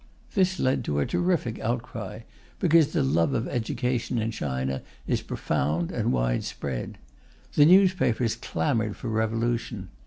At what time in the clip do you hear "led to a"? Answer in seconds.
0.59-1.05